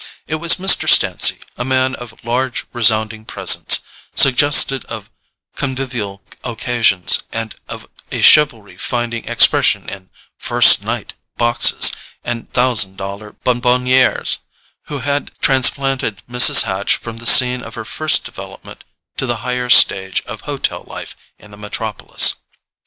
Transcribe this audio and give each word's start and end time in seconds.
It 0.25 0.37
was 0.37 0.55
Mr. 0.55 0.89
Stancy, 0.89 1.41
a 1.57 1.63
man 1.63 1.93
of 1.93 2.23
large 2.23 2.65
resounding 2.73 3.23
presence, 3.23 3.81
suggestive 4.15 4.83
of 4.85 5.11
convivial 5.55 6.23
occasions 6.43 7.21
and 7.31 7.53
of 7.69 7.85
a 8.11 8.23
chivalry 8.23 8.77
finding 8.79 9.25
expression 9.27 9.87
in 9.87 10.09
"first 10.39 10.81
night" 10.81 11.13
boxes 11.37 11.91
and 12.23 12.51
thousand 12.51 12.97
dollar 12.97 13.33
bonbonnieres, 13.43 14.39
who 14.85 15.01
had 15.01 15.39
transplanted 15.39 16.23
Mrs. 16.27 16.63
Hatch 16.63 16.95
from 16.95 17.17
the 17.17 17.27
scene 17.27 17.61
of 17.61 17.75
her 17.75 17.85
first 17.85 18.23
development 18.23 18.83
to 19.17 19.27
the 19.27 19.37
higher 19.45 19.69
stage 19.69 20.23
of 20.25 20.41
hotel 20.41 20.83
life 20.87 21.15
in 21.37 21.51
the 21.51 21.57
metropolis. 21.57 22.37